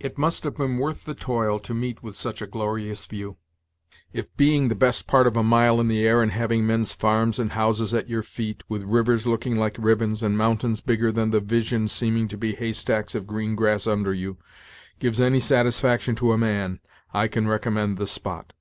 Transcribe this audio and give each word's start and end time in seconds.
"It 0.00 0.18
must 0.18 0.42
have 0.42 0.56
been 0.56 0.78
worth 0.78 1.04
the 1.04 1.14
toil 1.14 1.60
to 1.60 1.72
meet 1.72 2.02
with 2.02 2.16
such 2.16 2.42
a 2.42 2.48
glorious 2.48 3.06
view." 3.06 3.36
"If 4.12 4.36
being 4.36 4.66
the 4.66 4.74
best 4.74 5.06
part 5.06 5.28
of 5.28 5.36
a 5.36 5.44
mile 5.44 5.80
in 5.80 5.86
the 5.86 6.04
air 6.04 6.20
and 6.20 6.32
having 6.32 6.66
men's 6.66 6.92
farms 6.92 7.38
and 7.38 7.52
houses 7.52 7.92
your 8.08 8.24
feet, 8.24 8.64
with 8.68 8.82
rivers 8.82 9.24
looking 9.24 9.54
like 9.54 9.76
ribbons, 9.78 10.20
and 10.20 10.36
mountains 10.36 10.80
bigger 10.80 11.12
than 11.12 11.30
the 11.30 11.38
'Vision 11.38 11.86
seeming 11.86 12.26
to 12.26 12.36
be 12.36 12.56
hay 12.56 12.72
stacks 12.72 13.14
of 13.14 13.24
green 13.28 13.54
grass 13.54 13.86
under 13.86 14.12
you, 14.12 14.38
gives 14.98 15.20
any 15.20 15.38
satisfaction 15.38 16.16
to 16.16 16.32
a 16.32 16.38
man, 16.38 16.80
I 17.14 17.28
can 17.28 17.46
recommend 17.46 17.98
the 17.98 18.08
spot. 18.08 18.54